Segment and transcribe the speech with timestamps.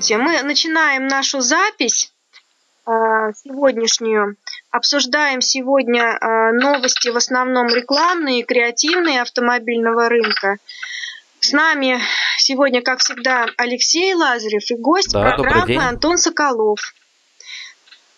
[0.00, 0.22] Здравствуйте.
[0.22, 2.10] Мы начинаем нашу запись
[2.86, 2.90] э,
[3.44, 4.36] сегодняшнюю.
[4.70, 10.56] Обсуждаем сегодня э, новости в основном рекламные, креативные автомобильного рынка.
[11.40, 12.00] С нами
[12.38, 15.76] сегодня, как всегда, Алексей Лазарев и гость Да, программы.
[15.76, 16.80] Антон Соколов.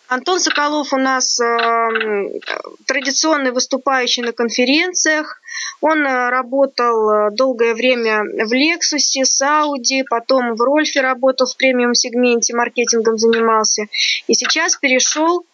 [0.07, 2.39] Антон Соколов у нас э,
[2.85, 5.41] традиционный выступающий на конференциях.
[5.81, 11.93] Он э, работал э, долгое время в Лексусе, Сауди, потом в Рольфе работал в премиум
[11.93, 13.87] сегменте, маркетингом занимался.
[14.27, 15.45] И сейчас перешел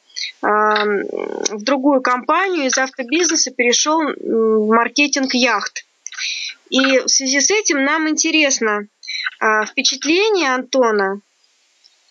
[0.42, 5.86] в другую компанию, из автобизнеса перешел в маркетинг яхт.
[6.70, 8.88] И в связи с этим нам интересно
[9.66, 11.22] впечатление Антона,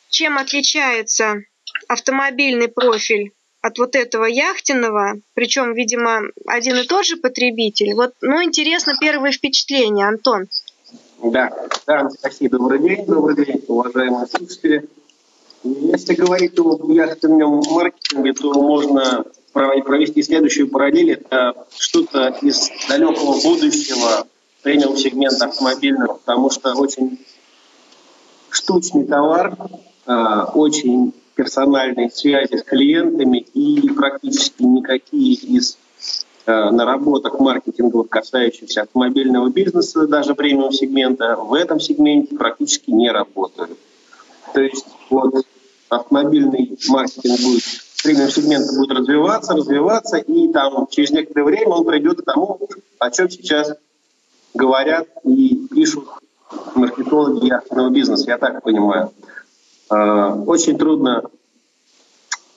[0.09, 1.43] чем отличается
[1.89, 7.95] автомобильный профиль от вот этого яхтенного, причем, видимо, один и тот же потребитель.
[7.95, 10.49] Вот, ну, интересно первые впечатления, Антон.
[11.23, 11.51] Да,
[11.87, 12.59] да, спасибо.
[12.59, 14.89] Добрый день, добрый день, уважаемые слушатели.
[15.65, 21.13] Если говорить об яхтенном маркетинге, то можно пров- провести следующую параллель.
[21.15, 24.29] Это что-то из далекого будущего
[24.63, 27.19] премиум сегмента автомобильного, потому что очень
[28.51, 29.57] штучный товар,
[30.07, 35.79] а, очень персональные связи с клиентами и практически никакие из
[36.47, 43.79] э, наработок маркетинговых, касающихся автомобильного бизнеса, даже премиум сегмента, в этом сегменте практически не работают.
[44.53, 45.47] То есть вот
[45.89, 47.63] автомобильный маркетинг будет,
[48.03, 52.59] премиум сегмент будет развиваться, развиваться, и там через некоторое время он придет к тому,
[52.99, 53.75] о чем сейчас
[54.55, 56.05] говорят и пишут
[56.75, 59.13] маркетологи яхтенного бизнеса, я так понимаю.
[59.91, 61.23] Э, Очень трудно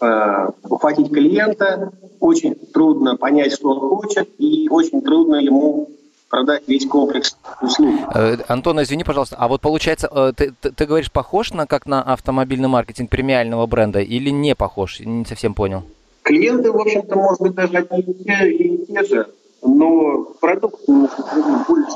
[0.01, 5.89] э, ухватить клиента, очень трудно понять, что он хочет, и очень трудно ему
[6.29, 7.95] продать весь комплекс услуг.
[8.15, 12.01] Э, Антон, извини, пожалуйста, а вот получается, ты, ты- ты говоришь, похож на как на
[12.01, 14.99] автомобильный маркетинг премиального бренда или не похож?
[15.01, 15.83] Не совсем понял.
[16.23, 19.27] Клиенты, в общем-то, может быть, даже одни и те, и те же,
[19.63, 21.23] но продукт немножко
[21.67, 21.87] более,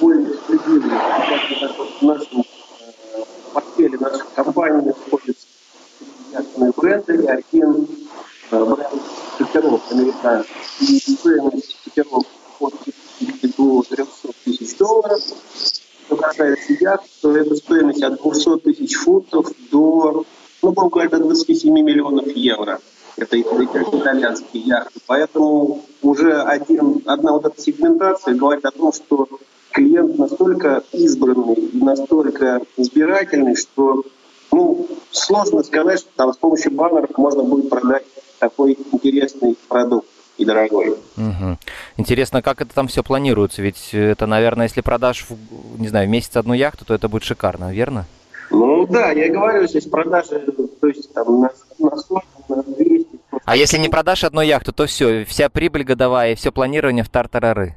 [0.00, 0.90] более эксклюзивный.
[0.90, 2.42] Как вот В нашем э,
[3.52, 5.46] портфеле нашей компании находятся
[6.32, 7.88] яхтенные бренды один
[8.50, 9.02] э, бренд
[9.38, 10.56] катеров американских.
[10.80, 12.26] И стоимость катеров
[12.60, 12.74] от
[13.18, 15.20] 50 до 300 тысяч долларов.
[16.06, 20.24] Что касается яхт, то это стоимость от 200 тысяч фунтов до,
[20.62, 22.80] ну, будем говорить, до 27 миллионов евро.
[23.16, 25.00] Это итальянские яхты.
[25.06, 29.28] Поэтому уже один, одна вот эта сегментация говорит о том, что
[29.72, 34.04] клиент настолько избранный и настолько избирательный, что
[34.52, 38.04] ну, сложно сказать, что там с помощью баннеров можно будет продать
[38.38, 40.96] такой интересный продукт и дорогой.
[41.16, 41.58] Мгм.
[41.96, 43.62] Интересно, как это там все планируется?
[43.62, 47.24] Ведь это, наверное, если продашь, в, не знаю, в месяц одну яхту, то это будет
[47.24, 48.06] шикарно, верно?
[48.50, 50.40] Ну да, я говорю, здесь продажи,
[50.80, 53.06] то есть там на, на 100, на 200.
[53.44, 57.08] А если не продашь одну яхту, то все, вся прибыль годовая и все планирование в
[57.08, 57.76] тартарары.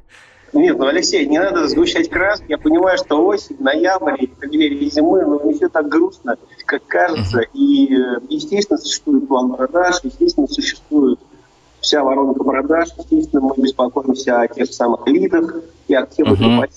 [0.54, 2.44] Нет, ну, Алексей, не надо сгущать краски.
[2.48, 7.40] Я понимаю, что осень, ноябрь, и преддверие зимы, но не все так грустно, как кажется.
[7.52, 11.18] И, э, естественно, существует план продаж, естественно, существует
[11.80, 12.90] вся воронка продаж.
[12.96, 15.56] Естественно, мы беспокоимся о тех же самых лидах
[15.88, 16.58] и Мгм.
[16.58, 16.70] ипотек.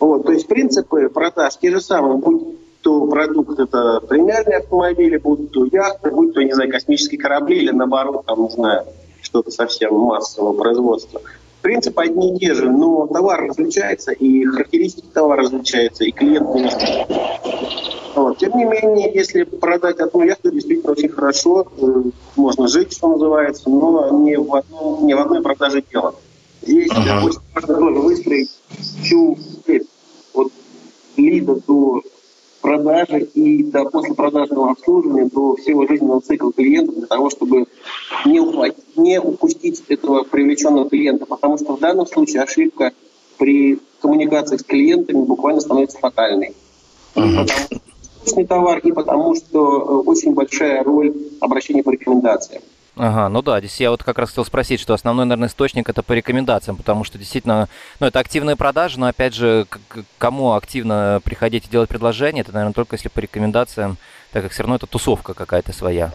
[0.00, 2.42] Вот, то есть принципы продаж те же самые, будь
[2.82, 7.70] то продукт это премиальные автомобили, будь то яхты, будь то, не знаю, космические корабли или
[7.70, 8.84] наоборот, там, не знаю,
[9.22, 11.20] что-то совсем массового производства.
[11.66, 16.86] Принципы одни и те же, но товар различается, и характеристики товара различаются, и клиент немножко
[18.14, 18.38] вот.
[18.38, 22.02] Тем не менее, если продать одну яхту, действительно очень хорошо, э,
[22.36, 26.14] можно жить, что называется, но не в, одном, не в одной продаже дело.
[26.62, 27.26] Здесь Ага.
[27.26, 28.50] очень важно тоже выстроить
[29.02, 29.88] всю цепь
[30.34, 30.52] от
[31.16, 32.00] лида до
[32.66, 37.66] продажи и до послепродажного обслуживания, до всего жизненного цикла клиента для того, чтобы
[38.24, 42.90] не, ухватить, не упустить этого привлеченного клиента, потому что в данном случае ошибка
[43.38, 46.56] при коммуникациях с клиентами буквально становится фатальной.
[47.14, 47.78] Потому что
[48.16, 52.62] штучный товар и потому что э, очень большая роль обращения по рекомендациям.
[52.96, 56.02] Ага, ну да, здесь я вот как раз хотел спросить, что основной, наверное, источник это
[56.02, 57.68] по рекомендациям, потому что действительно,
[58.00, 62.52] ну это активные продажи, но опять же, к- кому активно приходить и делать предложение, это,
[62.54, 63.98] наверное, только если по рекомендациям,
[64.32, 66.10] так как все равно это тусовка какая-то своя.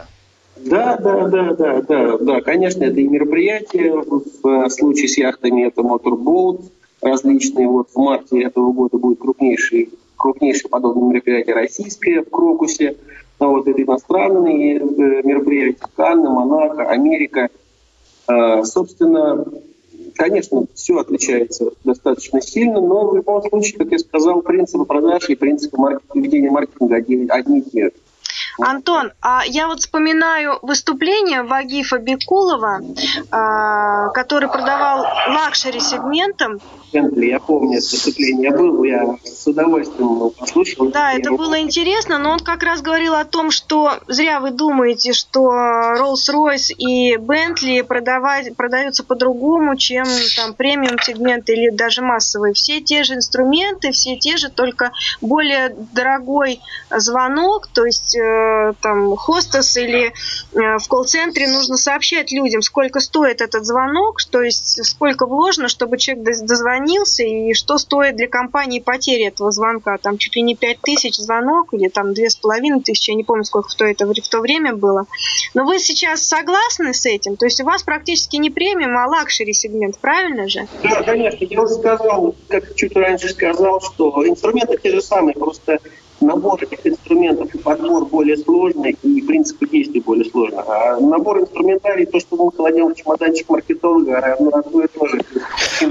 [0.56, 3.92] Да, да, да, да, да, да, конечно, это и мероприятия.
[3.92, 6.62] В э, случае с яхтами это моторбоут
[7.00, 7.68] различные.
[7.68, 12.96] Вот в марте этого года будет крупнейший, крупнейшее подобное мероприятие российское в Крокусе.
[13.42, 14.82] А вот это иностранные э,
[15.24, 17.48] мероприятия Канны, Монако, Америка.
[18.28, 19.44] Э, Собственно,
[20.14, 25.34] конечно, все отличается достаточно сильно, но в любом случае, как я сказал, принципы продажи и
[25.34, 26.96] принципы маркетинга, ведения маркетинга
[27.30, 27.92] одни и те же.
[28.58, 32.80] Антон, а я вот вспоминаю выступление Вагифа Бекулова,
[33.30, 36.60] а, который продавал лакшери сегментом.
[36.92, 38.50] Я помню это выступление.
[38.50, 40.90] Я был, я с удовольствием послушал.
[40.90, 45.14] Да, это было интересно, но он как раз говорил о том, что зря вы думаете,
[45.14, 45.50] что
[45.98, 50.04] Rolls-Royce и Bentley продавать, продаются по-другому, чем
[50.36, 52.52] там премиум сегменты или даже массовые.
[52.52, 56.60] Все те же инструменты, все те же, только более дорогой
[56.90, 60.12] звонок, то есть э, там хостес или
[60.52, 65.98] э, в колл-центре нужно сообщать людям, сколько стоит этот звонок, то есть сколько вложено, чтобы
[65.98, 69.98] человек дозвонился и что стоит для компании потери этого звонка.
[69.98, 73.24] Там чуть ли не 5 тысяч звонок или там две с половиной тысячи, я не
[73.24, 75.06] помню, сколько в то, это, в то время было.
[75.54, 77.36] Но вы сейчас согласны с этим?
[77.36, 80.66] То есть у вас практически не премиум, а лакшери сегмент, правильно же?
[80.82, 81.44] Да, конечно.
[81.44, 85.78] Я уже сказал, как чуть раньше сказал, что инструменты те же самые, просто
[86.22, 90.62] набор этих инструментов и подбор более сложный, и принципы действий более сложный.
[90.66, 95.20] А набор инструментарий, то, что мы кладем в чемоданчик маркетолога, равно одно и то же.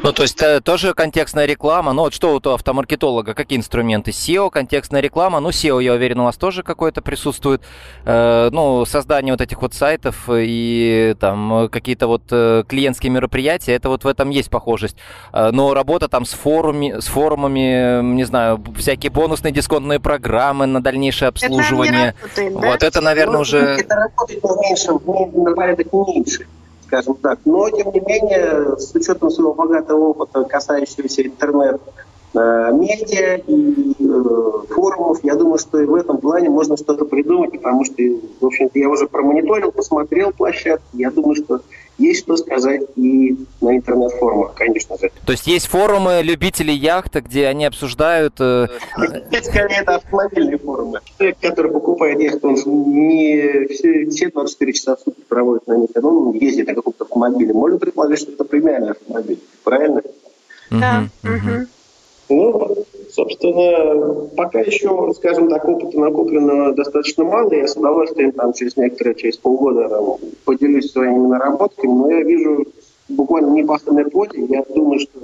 [0.03, 1.93] Ну, то есть э, тоже контекстная реклама.
[1.93, 4.11] Ну, вот что у автомаркетолога, какие инструменты?
[4.11, 5.39] SEO, контекстная реклама.
[5.39, 7.61] Ну, SEO, я уверен, у вас тоже какое-то присутствует.
[8.05, 13.89] Э, ну, создание вот этих вот сайтов и там какие-то вот э, клиентские мероприятия, это
[13.89, 14.97] вот в этом есть похожесть.
[15.33, 20.81] Но работа там с, форуми, с форумами, не знаю, всякие бонусные дисконтные программы, программы на
[20.81, 22.15] дальнейшее обслуживание.
[22.19, 22.87] Это работает, вот да?
[22.87, 23.57] это, наверное, уже...
[23.57, 26.47] Это работает меньше, на порядок меньше,
[26.85, 27.39] скажем так.
[27.45, 32.01] Но, тем не менее, с учетом своего богатого опыта, касающегося интернет, э,
[32.33, 35.19] медиа и э, форумов.
[35.23, 37.95] Я думаю, что и в этом плане можно что-то придумать, потому что,
[38.39, 40.85] в общем-то, я уже промониторил, посмотрел площадки.
[40.93, 41.61] Я думаю, что
[41.97, 45.11] есть что сказать и на интернет-форумах, конечно же.
[45.25, 48.35] То есть есть форумы любителей яхты, где они обсуждают...
[48.39, 48.67] Э...
[49.43, 51.01] Скорее, это автомобильные форумы.
[51.17, 52.55] Человек, который покупает яхту, он
[52.91, 55.89] не все, все 24 часа в сутки проводит на них.
[56.01, 57.53] Он ездит на каком-то автомобиле.
[57.53, 59.39] Можно предположить, что это премиальный автомобиль.
[59.63, 60.01] Правильно?
[60.71, 61.07] Да.
[63.41, 67.53] Собственно, пока еще, скажем так, опыта накоплено достаточно мало.
[67.53, 72.65] Я с удовольствием там через некоторые, через полгода там, поделюсь своими наработками, но я вижу
[73.09, 74.45] буквально не непаханное поле.
[74.45, 75.19] Я думаю, что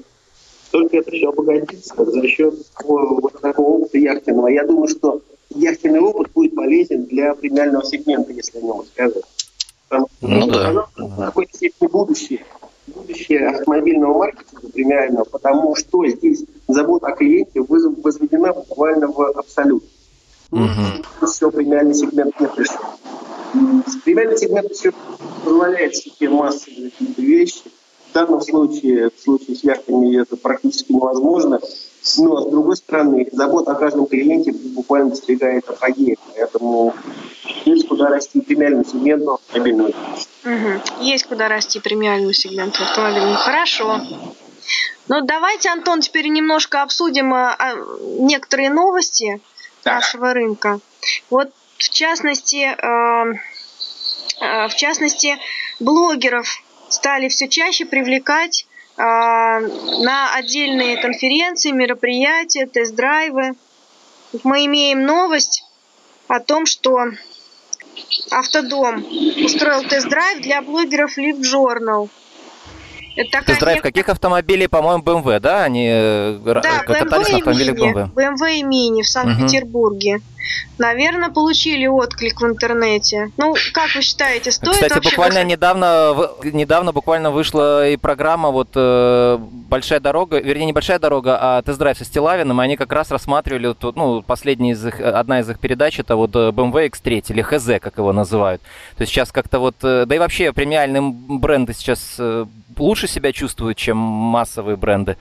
[0.71, 4.47] только это все обогатится за счет вот такого опыта яхтенного.
[4.47, 9.23] Я думаю, что яхтенный опыт будет полезен для премиального сегмента, если о нем сказать.
[9.87, 10.87] Потому что ну, да.
[10.97, 12.45] в какой-то степени будущее
[12.87, 19.83] будущее автомобильного маркетинга премиального, потому что здесь забота о клиенте возведена буквально в абсолют.
[20.51, 21.27] Угу.
[21.27, 22.79] Все, премиальный сегмент не пришел.
[24.03, 24.93] Премиальный сегмент еще
[25.43, 27.61] позволяет себе массовые какие-то вещи.
[28.09, 31.59] В данном случае, в случае с яхтами это практически невозможно.
[32.17, 36.15] Но, с другой стороны, забота о каждом клиенте буквально достигает апогея.
[36.33, 36.93] Поэтому
[37.65, 39.89] есть куда расти премиальному сегменту автомобильного.
[39.89, 41.01] Угу.
[41.01, 43.35] Есть куда расти премиальному сегменту автомобильного.
[43.35, 43.99] Хорошо.
[45.09, 47.75] Ну, давайте, Антон, теперь немножко обсудим а, а,
[48.19, 49.39] некоторые новости
[49.83, 49.95] так.
[49.95, 50.79] нашего рынка.
[51.29, 53.33] Вот, в частности, э,
[54.41, 55.37] э, в частности,
[55.79, 58.67] блогеров стали все чаще привлекать
[58.97, 63.53] э, на отдельные конференции, мероприятия, тест-драйвы.
[64.43, 65.63] Мы имеем новость
[66.27, 67.05] о том, что
[68.31, 69.05] Автодом
[69.43, 72.09] устроил тест-драйв для блогеров Live Journal.
[73.45, 75.63] Тест-драйв каких автомобилей, по-моему, BMW, да?
[75.63, 78.13] Они э, да, катались BMW на автомобилях BMW.
[78.13, 80.15] BMW и Mini в Санкт-Петербурге.
[80.17, 80.23] Угу.
[80.77, 83.31] Наверное, получили отклик в интернете.
[83.37, 85.09] Ну, как вы считаете, стоит Кстати, вообще...
[85.09, 91.37] буквально недавно, недавно буквально вышла и программа вот э, «Большая дорога», вернее, не «Большая дорога»,
[91.39, 95.39] а «Тест-драйв» со Стилавиным, и они как раз рассматривали, вот, ну, последняя из их, одна
[95.39, 98.61] из их передач, это вот э, BMW X3, или ХЗ, как его называют.
[98.97, 102.19] То есть сейчас как-то вот, э, да и вообще премиальные бренды сейчас
[102.77, 105.17] лучше себя чувствуют, чем массовые бренды.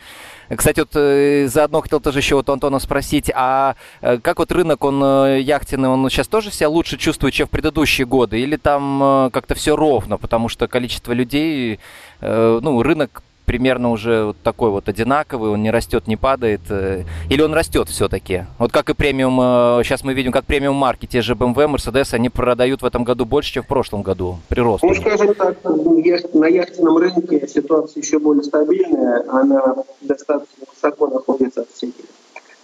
[0.55, 4.85] Кстати, вот э, заодно хотел тоже еще вот Антона спросить, а э, как вот рынок,
[4.85, 8.41] он э, яхтенный, он сейчас тоже себя лучше чувствует, чем в предыдущие годы?
[8.41, 11.81] Или там как-то все ровно, потому что количество людей,
[12.21, 17.41] ну, рынок примерно уже вот такой вот одинаковый, он не растет, не падает, э, или
[17.41, 18.45] он растет все-таки?
[18.59, 19.37] Вот как и премиум,
[19.85, 23.05] сейчас э, мы видим, как премиум марки, те же BMW, Mercedes, они продают в этом
[23.05, 24.83] году больше, чем в прошлом году, прирост.
[24.83, 31.71] Ну, скажем так, на яхтенном рынке ситуация еще более стабильная, она достаточно высоко находится от
[31.71, 31.91] всех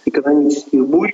[0.05, 1.13] экономических бурь,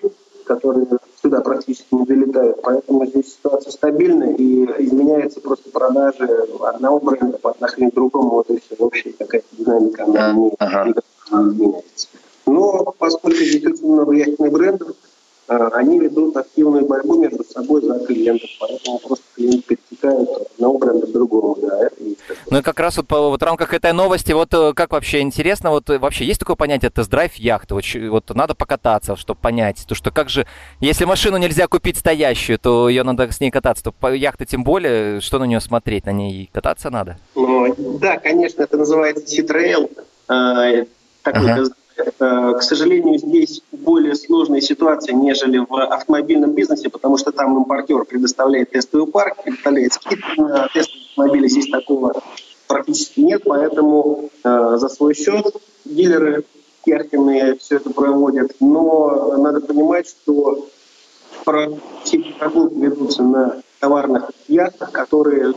[0.50, 0.88] которые
[1.22, 2.60] сюда практически не долетают.
[2.64, 6.28] Поэтому здесь ситуация стабильная и изменяется просто продажи
[6.62, 8.30] одного бренда по отношению к другому.
[8.32, 8.76] Вот и все.
[8.80, 10.86] Общая какая-то динамика, она не, ага.
[10.86, 12.08] не изменяется.
[12.48, 14.96] Но поскольку здесь очень много яхтенных брендов,
[15.48, 20.78] а, они ведут активную борьбу между собой за клиентов, поэтому просто клиент перетекает от одного
[20.78, 21.58] бренда к другому.
[21.62, 21.96] Да, это
[22.52, 25.22] ну и как раз вот, по, вот в рамках этой новости, вот э, как вообще
[25.22, 27.76] интересно, вот э, вообще есть такое понятие тест-драйв яхты?
[27.76, 30.46] Вот, вот надо покататься, чтобы понять, то что как же,
[30.80, 34.64] если машину нельзя купить стоящую, то ее надо с ней кататься, то по яхте тем
[34.64, 37.18] более, что на нее смотреть, на ней кататься надо?
[37.36, 39.92] Ну, да, конечно, это называется Sea-Trail,
[40.30, 40.86] э,
[41.24, 41.70] такой ага.
[42.00, 48.06] Э, к сожалению, здесь более сложная ситуация, нежели в автомобильном бизнесе, потому что там импортер
[48.06, 51.48] предоставляет тестовый парк, предоставляет скидки на тестовые автомобили.
[51.48, 52.14] Здесь такого
[52.68, 55.46] практически нет, поэтому э, за свой счет
[55.86, 56.44] дилеры
[56.86, 58.56] яхтенные все это проводят.
[58.60, 60.68] Но надо понимать, что
[62.04, 65.54] все прогулки ведутся на товарных яхтах, которые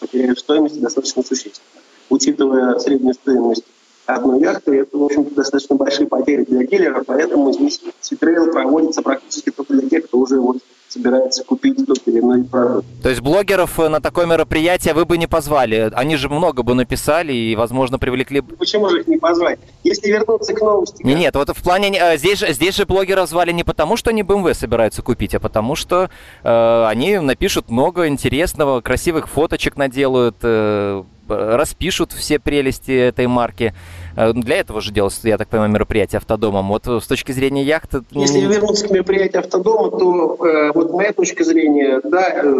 [0.00, 1.66] потеряют стоимость достаточно существенно.
[2.10, 3.64] Учитывая среднюю стоимость
[4.14, 9.50] одной яхты, это, в общем-то, достаточно большие потери для дилера, поэтому здесь ситрейл проводится практически
[9.50, 10.58] только для тех, кто уже вот
[10.92, 12.86] собирается купить тот или иной продукт.
[13.02, 15.90] То есть блогеров э, на такое мероприятие вы бы не позвали?
[15.94, 18.42] Они же много бы написали и, возможно, привлекли...
[18.42, 19.58] Почему же их не позвать?
[19.84, 21.02] Если вернуться к новости...
[21.02, 21.96] Не, нет, вот в плане...
[21.98, 25.40] Э, здесь же, здесь же блогеров звали не потому, что они BMW собираются купить, а
[25.40, 26.10] потому что
[26.42, 33.74] э, они напишут много интересного, красивых фоточек наделают, э, распишут все прелести этой марки.
[34.16, 36.68] Э, для этого же делалось, я так понимаю, мероприятие автодомом.
[36.68, 38.02] Вот с точки зрения яхты...
[38.10, 42.54] Если вернуться к мероприятию автодома, то э, вот моя точка зрения, да, э,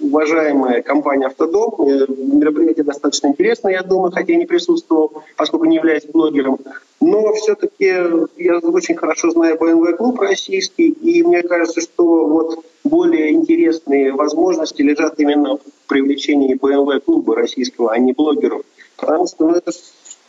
[0.00, 5.76] уважаемая компания «Автодом», э, мероприятие достаточно интересное, я думаю, хотя я не присутствовал, поскольку не
[5.76, 6.58] являюсь блогером.
[7.00, 7.94] Но все-таки
[8.36, 14.82] я очень хорошо знаю BMW клуб российский, и мне кажется, что вот более интересные возможности
[14.82, 18.62] лежат именно в привлечении BMW клуба российского, а не блогеров.
[18.96, 19.70] Потому что ну, это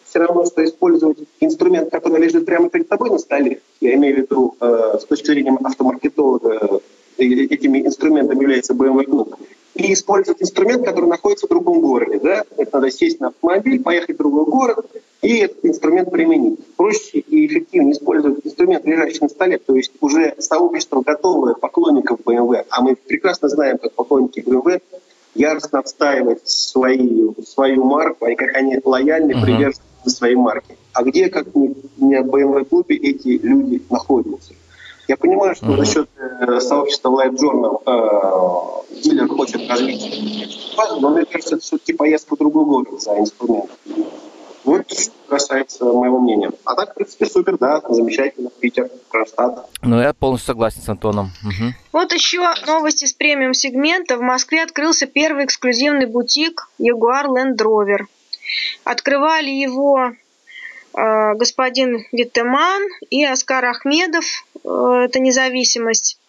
[0.10, 4.18] все равно, что использовать инструмент, который лежит прямо перед тобой на столе, я имею в
[4.20, 6.82] виду э, с точки зрения автомаркетолога,
[7.18, 9.36] э, этими инструментами является BMW Club,
[9.76, 12.20] и использовать инструмент, который находится в другом городе.
[12.20, 12.44] Да?
[12.58, 14.86] Это надо сесть на автомобиль, поехать в другой город
[15.22, 16.60] и этот инструмент применить.
[16.76, 22.66] Проще и эффективнее использовать инструмент, лежащий на столе, то есть уже сообщество готовое поклонников BMW,
[22.70, 24.82] а мы прекрасно знаем, как поклонники BMW
[25.36, 29.44] яростно отстаивают свою, свою марку, и как они лояльны, uh-huh.
[29.44, 30.78] привержены своей марки.
[30.94, 34.54] А где, как не, не в BMW-клубе, эти люди находятся?
[35.08, 35.78] Я понимаю, что mm-hmm.
[35.78, 40.30] за счет э, сообщества Live Journal э, дилер хочет развить
[41.00, 43.76] но мне кажется, это все-таки поездка в другой город за инструментом.
[44.64, 46.52] Вот что касается моего мнения.
[46.66, 48.50] А так, в принципе, супер, да, замечательно.
[48.60, 49.66] Питер, Кронштадт.
[49.82, 51.32] Ну, я полностью согласен с Антоном.
[51.44, 51.74] Угу.
[51.94, 54.18] Вот еще новости с премиум-сегмента.
[54.18, 58.06] В Москве открылся первый эксклюзивный бутик Jaguar Land Rover.
[58.84, 64.26] Открывали его э, господин Витеман и Оскар Ахмедов,
[64.64, 64.70] э,
[65.06, 66.20] это независимость,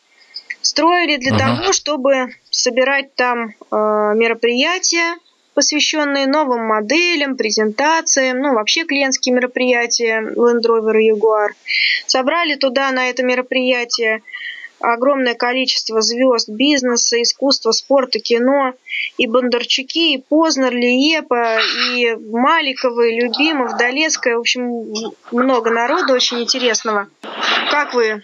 [0.62, 1.38] строили для uh-huh.
[1.38, 5.16] того, чтобы собирать там э, мероприятия,
[5.54, 11.50] посвященные новым моделям, презентациям, ну, вообще клиентские мероприятия Land Rover и Jaguar.
[12.06, 14.22] Собрали туда на это мероприятие
[14.80, 18.74] огромное количество звезд бизнеса, искусства, спорта, кино,
[19.18, 21.58] и Бондарчуки, и Познер, Лиепа,
[21.94, 24.92] и Маликовы, и Любимов, Долецкая, в общем,
[25.30, 27.08] много народу очень интересного.
[27.70, 28.22] Как вы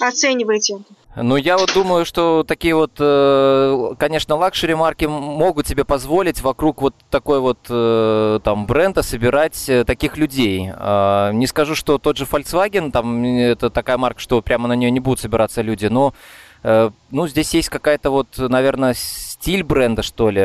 [0.00, 0.78] оцениваете
[1.16, 6.80] ну, я вот думаю, что такие вот, э, конечно, лакшери марки могут себе позволить вокруг
[6.82, 10.70] вот такой вот э, там бренда собирать э, таких людей.
[10.72, 14.92] А, не скажу, что тот же Volkswagen, там это такая марка, что прямо на нее
[14.92, 16.14] не будут собираться люди, но
[16.62, 20.42] ну, здесь есть какая-то вот, наверное, стиль бренда, что ли,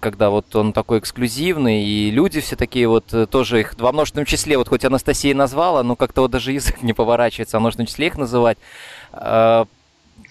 [0.00, 4.56] когда вот он такой эксклюзивный, и люди все такие вот тоже их во множественном числе,
[4.56, 8.16] вот хоть Анастасия назвала, но как-то вот даже язык не поворачивается, во множественном числе их
[8.16, 8.58] называть.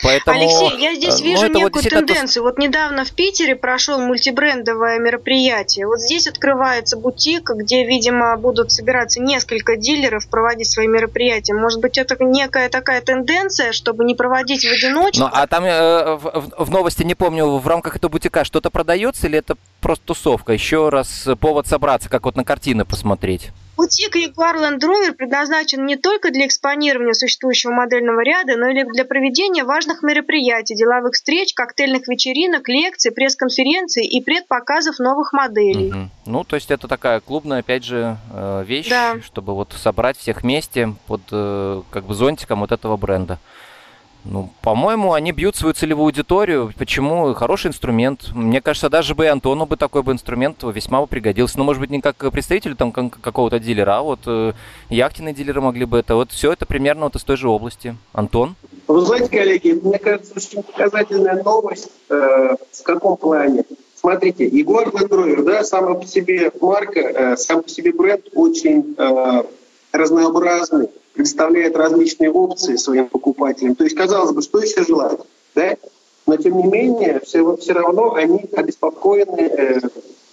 [0.03, 2.43] Поэтому, Алексей, я здесь э, ну, вижу некую вот тенденцию.
[2.43, 5.87] Вот недавно в Питере прошел мультибрендовое мероприятие.
[5.87, 11.53] Вот здесь открывается бутик, где, видимо, будут собираться несколько дилеров проводить свои мероприятия.
[11.53, 15.21] Может быть, это некая такая тенденция, чтобы не проводить в одиночку?
[15.21, 19.27] Ну, а там э, в, в новости, не помню, в рамках этого бутика что-то продается
[19.27, 20.53] или это просто тусовка?
[20.53, 23.51] Еще раз повод собраться, как вот на картины посмотреть.
[23.77, 29.05] Бутик Jaguar Land Rover предназначен не только для экспонирования существующего модельного ряда, но и для
[29.05, 35.91] проведения важных мероприятий, деловых встреч, коктейльных вечеринок, лекций, пресс-конференций и предпоказов новых моделей.
[35.91, 36.09] Угу.
[36.25, 39.21] Ну, то есть это такая клубная, опять же, э, вещь, да.
[39.21, 43.37] чтобы вот собрать всех вместе под э, как бы зонтиком вот этого бренда.
[44.29, 46.73] Ну, по-моему, они бьют свою целевую аудиторию.
[46.77, 47.33] Почему?
[47.33, 48.31] Хороший инструмент.
[48.33, 51.57] Мне кажется, даже бы и Антону бы такой бы инструмент весьма бы пригодился.
[51.57, 54.53] Ну, может быть, не как представителю там какого-то дилера, а вот э,
[54.89, 56.15] яхтенные дилеры могли бы это.
[56.15, 57.95] Вот все это примерно вот из той же области.
[58.13, 58.55] Антон?
[58.87, 61.89] Вы знаете, коллеги, мне кажется, очень показательная новость.
[62.09, 63.63] Э, в каком плане?
[63.95, 69.43] Смотрите, Егор Land да, сама по себе марка, э, сам по себе бренд очень э,
[69.91, 73.75] разнообразный представляет различные опции своим покупателям.
[73.75, 75.19] То есть, казалось бы, что еще желать?
[75.55, 75.75] Да?
[76.25, 79.79] Но, тем не менее, все, все равно они обеспокоены э,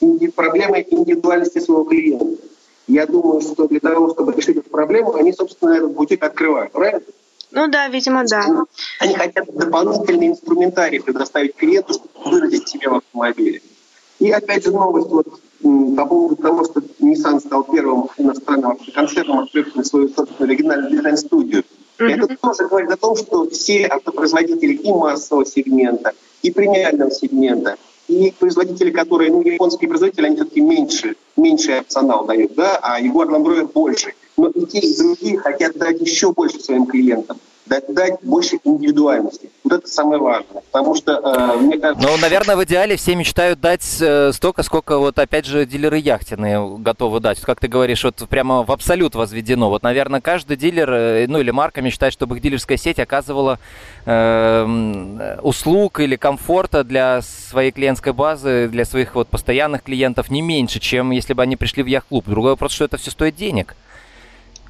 [0.00, 2.42] инди, проблемой индивидуальности своего клиента.
[2.86, 7.00] Я думаю, что для того, чтобы решить эту проблему, они, собственно, этот бутик открывают, правильно?
[7.50, 8.44] Ну да, видимо, да.
[8.98, 13.62] Они хотят дополнительный инструментарий предоставить клиенту, чтобы выразить себя в автомобиле.
[14.18, 15.26] И опять же новость вот
[15.64, 21.64] по поводу того, что Nissan стал первым иностранным концерном, открывшим свою собственную оригинальную дизайн-студию.
[21.98, 22.10] Mm-hmm.
[22.10, 27.76] Это тоже говорит о том, что все автопроизводители и массового сегмента, и премиального сегмента,
[28.08, 33.30] и производители, которые, ну, японские производители, они все-таки меньше, меньше опционал дают, да, а Егор
[33.30, 34.12] Ламброер больше.
[34.36, 39.50] Но и те, и другие хотят дать еще больше своим клиентам дать, дать больше индивидуальности.
[39.62, 40.62] Вот это самое важное.
[40.70, 42.06] Потому что, э, мне кажется...
[42.06, 46.78] Ну, наверное, в идеале все мечтают дать э, столько, сколько вот, опять же, дилеры яхтенные
[46.78, 47.40] готовы дать.
[47.40, 49.68] Как ты говоришь, вот прямо в абсолют возведено.
[49.70, 53.58] Вот, наверное, каждый дилер, э, ну, или марка мечтает, чтобы их дилерская сеть оказывала
[54.04, 60.80] э, услуг или комфорта для своей клиентской базы, для своих вот постоянных клиентов не меньше,
[60.80, 62.24] чем если бы они пришли в яхт-клуб.
[62.26, 63.76] Другой вопрос, что это все стоит денег.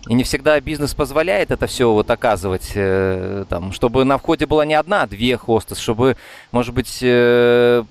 [0.08, 4.66] И не всегда бизнес позволяет это все вот оказывать, э, там, чтобы на входе была
[4.66, 6.16] не одна, а две хостес, чтобы,
[6.52, 7.84] может быть, э,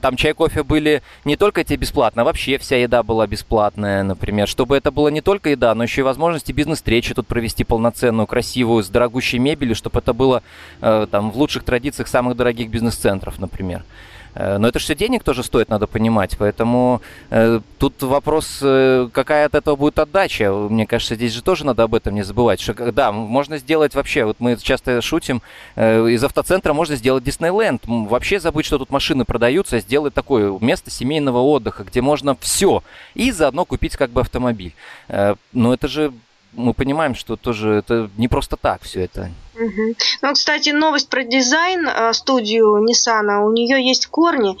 [0.00, 4.48] там чай, кофе были не только те бесплатно, а вообще вся еда была бесплатная, например,
[4.48, 8.82] чтобы это было не только еда, но еще и возможности бизнес-встречи тут провести полноценную, красивую,
[8.82, 10.42] с дорогущей мебелью, чтобы это было
[10.80, 13.84] э, там в лучших традициях самых дорогих бизнес-центров, например.
[14.34, 16.36] Э, но это же все денег тоже стоит, надо понимать.
[16.38, 20.52] Поэтому э, тут вопрос, э, какая от этого будет отдача.
[20.52, 22.60] Мне кажется, здесь же тоже надо об этом не забывать.
[22.60, 25.42] Что, да, можно сделать вообще, вот мы часто шутим,
[25.76, 27.82] из автоцентра можно сделать Диснейленд.
[27.86, 32.82] Вообще забыть, что тут машины продаются, сделать такое место семейного отдыха, где можно все.
[33.14, 34.74] И заодно купить как бы автомобиль.
[35.08, 36.12] Но это же
[36.52, 39.30] мы понимаем, что тоже это не просто так все это.
[39.62, 39.94] Угу.
[40.22, 44.56] Ну, кстати, новость про дизайн э, студию Nissan, у нее есть корни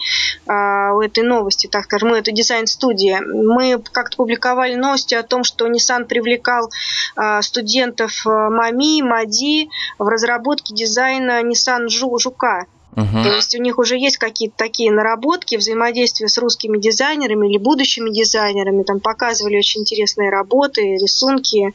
[0.46, 3.20] а, у этой новости, так скажем, мы это дизайн-студия.
[3.20, 6.70] Мы как-то публиковали новости о том, что Nissan привлекал
[7.16, 12.66] а, студентов э, МАМИ, МАДИ в разработке дизайна Nissan Жука.
[12.94, 13.22] Угу.
[13.24, 18.10] То есть у них уже есть какие-то такие наработки взаимодействия с русскими дизайнерами или будущими
[18.10, 18.82] дизайнерами.
[18.82, 21.72] Там показывали очень интересные работы, рисунки.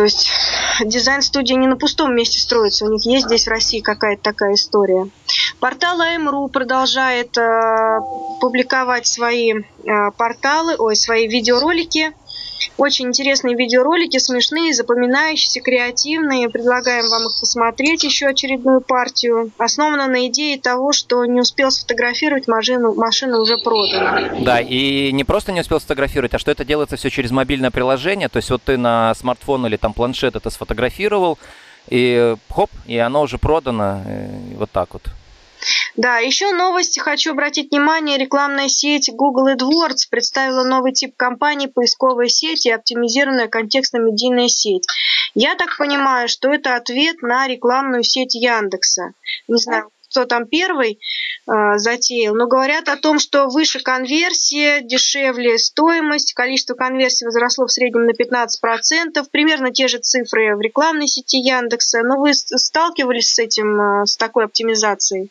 [0.00, 0.26] То есть
[0.82, 2.86] дизайн-студия не на пустом месте строится.
[2.86, 5.10] У них есть здесь в России какая-то такая история.
[5.58, 7.98] Портал АМРУ продолжает э,
[8.40, 9.62] публиковать свои э,
[10.16, 12.14] порталы, ой, свои видеоролики
[12.76, 16.48] очень интересные видеоролики, смешные, запоминающиеся, креативные.
[16.48, 19.50] Предлагаем вам их посмотреть, еще очередную партию.
[19.58, 24.30] Основана на идее того, что не успел сфотографировать машину, машина уже продана.
[24.40, 28.28] Да, и не просто не успел сфотографировать, а что это делается все через мобильное приложение.
[28.28, 31.38] То есть вот ты на смартфон или там планшет это сфотографировал,
[31.88, 34.02] и хоп, и оно уже продано.
[34.56, 35.02] Вот так вот.
[35.96, 36.98] Да, еще новости.
[36.98, 43.48] Хочу обратить внимание, рекламная сеть Google AdWords представила новый тип компании поисковая сеть и оптимизированная
[43.48, 44.86] контекстно-медийная сеть.
[45.34, 49.12] Я так понимаю, что это ответ на рекламную сеть Яндекса.
[49.48, 50.98] Не знаю, кто там первый
[51.46, 57.72] э, затеял, но говорят о том, что выше конверсия, дешевле стоимость, количество конверсий возросло в
[57.72, 62.02] среднем на 15%, примерно те же цифры в рекламной сети Яндекса.
[62.02, 65.30] Но вы сталкивались с этим, э, с такой оптимизацией?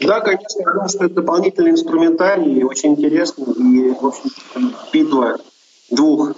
[0.00, 4.30] Да, конечно, я думаю, что это дополнительный инструментарий, очень интересный, и, в общем
[4.92, 5.38] битва
[5.90, 6.32] двух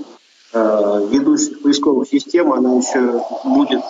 [0.52, 3.82] э, ведущих поисковых систем, она еще будет,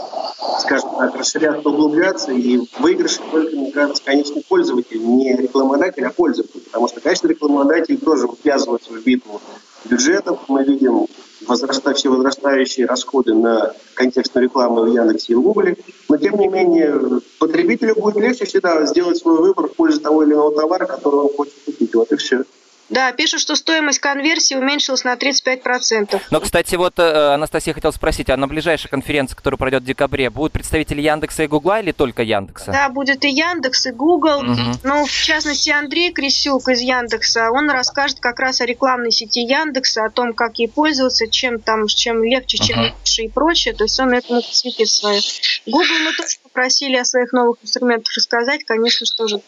[0.60, 6.60] скажем так, расширяться, углубляться, и выигрыш только, мне кажется, конечно, пользователь, не рекламодатель, а пользователь,
[6.60, 9.40] потому что, конечно, рекламодатель тоже ввязывается в битву
[9.84, 10.40] бюджетов.
[10.48, 11.06] Мы видим
[11.46, 15.76] возраста, все возрастающие расходы на контекстную рекламу в Яндексе и в Гугле.
[16.08, 20.32] Но, тем не менее, потребителю будет легче всегда сделать свой выбор в пользу того или
[20.32, 21.94] иного товара, который он хочет купить.
[21.94, 22.44] Вот и все.
[22.88, 26.20] Да, пишут, что стоимость конверсии уменьшилась на 35%.
[26.30, 30.30] Но, кстати, вот э, Анастасия хотела спросить, а на ближайшей конференции, которая пройдет в декабре,
[30.30, 32.70] будут представители Яндекса и Гугла или только Яндекса?
[32.70, 34.38] Да, будет и Яндекс, и Google.
[34.40, 34.60] Угу.
[34.84, 40.04] Ну, в частности, Андрей Крисюк из Яндекса, он расскажет как раз о рекламной сети Яндекса,
[40.04, 42.94] о том, как ей пользоваться, чем там, чем легче, чем угу.
[42.98, 43.74] лучше и прочее.
[43.74, 45.20] То есть он этому посвятит свое.
[45.66, 49.40] Google мы тоже попросили о своих новых инструментах рассказать, конечно, что же.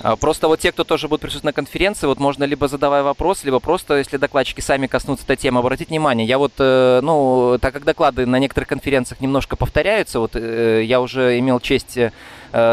[0.00, 3.44] А, просто вот те, кто тоже будет присутствовать на конференции, вот можно либо задавая вопрос,
[3.44, 6.26] либо просто, если докладчики сами коснутся этой темы, обратить внимание.
[6.26, 11.00] Я вот, э, ну, так как доклады на некоторых конференциях немножко повторяются, вот э, я
[11.00, 11.98] уже имел честь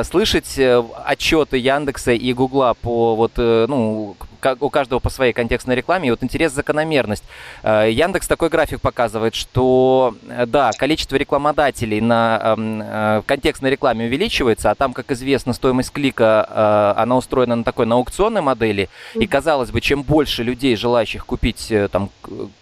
[0.04, 0.58] слышать
[1.06, 4.16] отчеты Яндекса и Гугла по вот, ну,
[4.60, 6.08] у каждого по своей контекстной рекламе.
[6.08, 7.24] И вот интерес закономерность.
[7.64, 14.06] Э, Яндекс такой график показывает, что э, да, количество рекламодателей на эм, э, контекстной рекламе
[14.06, 18.90] увеличивается, а там, как известно, стоимость клика, она устроена на такой на аукционной модели.
[19.16, 22.10] И казалось бы, чем больше людей, желающих купить там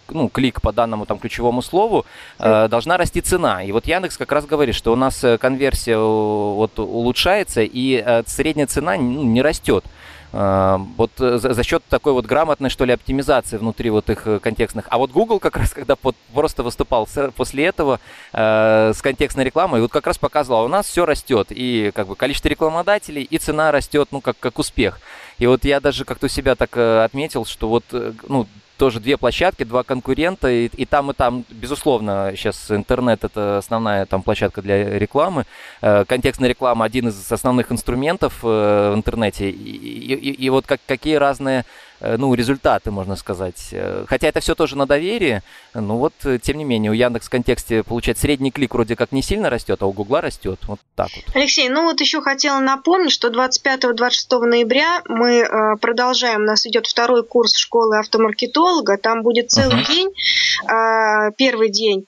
[0.08, 2.04] ну, клик по данному там ключевому слову,
[2.38, 3.62] должна расти цена.
[3.62, 8.96] И вот Яндекс как раз говорит, что у нас конверсия вот улучшается, и средняя цена
[8.96, 9.84] ну, не растет.
[10.34, 14.38] А, вот э, за, счет такой вот грамотной, что ли, оптимизации внутри вот их э,
[14.38, 14.86] контекстных.
[14.88, 18.00] А вот Google как раз, когда под, просто выступал после этого
[18.32, 22.16] э, с контекстной рекламой, вот как раз показывал, у нас все растет, и как бы
[22.16, 25.00] количество рекламодателей, и цена растет, ну, как, как успех.
[25.38, 27.84] И вот я даже как-то у себя так э, отметил, что вот,
[28.26, 28.46] ну,
[28.82, 34.06] тоже две площадки, два конкурента, и, и там, и там, безусловно, сейчас интернет это основная
[34.06, 35.44] там площадка для рекламы.
[35.82, 39.50] Э, контекстная реклама один из основных инструментов э, в интернете.
[39.50, 41.64] И, и, и, вот как, какие разные
[42.02, 43.68] ну, результаты, можно сказать.
[43.72, 45.42] Э, хотя это все тоже на доверии,
[45.74, 49.12] но вот, э, тем не менее, у Яндекс в контексте, получать средний клик вроде как
[49.12, 50.58] не сильно растет, а у Гугла растет.
[50.66, 51.24] Вот так вот.
[51.34, 55.46] Алексей, ну вот еще хотела напомнить, что 25-26 ноября мы
[55.80, 59.86] продолжаем, у нас идет второй курс школы автомаркетолога, там будет целый uh-huh.
[59.86, 62.06] день, первый день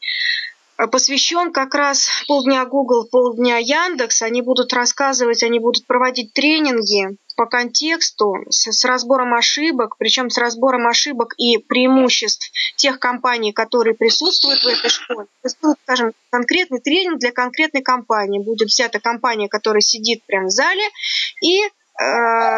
[0.90, 4.22] посвящен как раз полдня Google, полдня Яндекс.
[4.22, 10.38] Они будут рассказывать, они будут проводить тренинги по контексту, с, с разбором ошибок, причем с
[10.38, 15.26] разбором ошибок и преимуществ тех компаний, которые присутствуют в этой школе.
[15.42, 18.38] То есть будет, скажем, конкретный тренинг для конкретной компании.
[18.38, 20.84] Будет взята компания, которая сидит прямо в зале,
[21.42, 21.70] и э,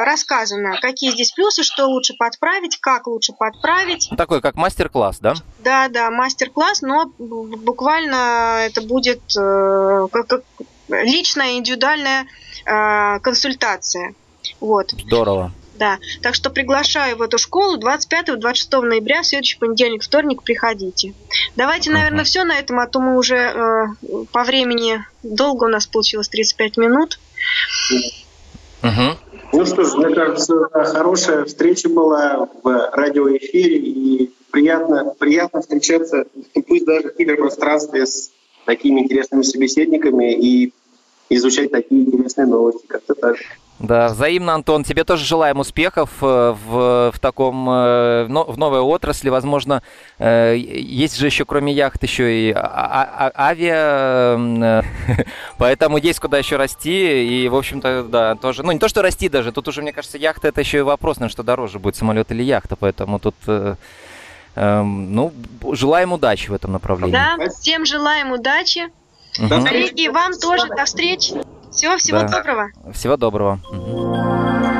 [0.05, 4.11] рассказано, какие здесь плюсы, что лучше подправить, как лучше подправить.
[4.17, 5.35] Такой как мастер-класс, да?
[5.61, 10.43] Да, да, мастер-класс, но буквально это будет э, как,
[10.89, 12.27] личная, индивидуальная
[12.65, 14.15] э, консультация.
[14.61, 14.93] Вот.
[14.93, 15.53] Здорово.
[15.79, 21.13] Да, так что приглашаю в эту школу 25-26 ноября, следующий понедельник, вторник, приходите.
[21.55, 22.25] Давайте, наверное, uh-huh.
[22.25, 23.87] все на этом, а то мы уже э,
[24.33, 27.19] по времени долго у нас получилось 35 минут.
[28.83, 29.17] Uh-huh.
[29.53, 36.27] Ну что ж, мне кажется, хорошая встреча была в радиоэфире, и приятно, приятно встречаться,
[36.67, 38.31] пусть даже в киберпространстве с
[38.65, 40.73] такими интересными собеседниками и
[41.31, 43.37] изучать такие интересные новости, как-то так.
[43.87, 44.85] Да, взаимно, Антон.
[44.85, 49.29] Тебе тоже желаем успехов э, в, в таком, э, в новой отрасли.
[49.29, 49.83] Возможно,
[50.19, 54.85] э, есть же еще, кроме яхт, еще и а, а, а, авиа.
[55.59, 57.45] Поэтому есть куда еще расти.
[57.45, 58.63] И, в общем-то, да, тоже.
[58.63, 59.53] Ну, не то, что расти даже.
[59.53, 62.43] Тут уже, мне кажется, яхта это еще и вопрос, на что дороже будет самолет или
[62.43, 62.77] яхта.
[62.77, 65.33] Поэтому тут эм, ну,
[65.73, 67.13] желаем удачи в этом направлении.
[67.13, 68.89] Да, всем желаем удачи.
[69.39, 69.49] Угу.
[69.49, 71.35] Коллеги, вам тоже до встречи.
[71.71, 72.29] Всего, всего да.
[72.29, 72.71] доброго.
[72.93, 73.61] Всего доброго.
[73.71, 74.76] Угу.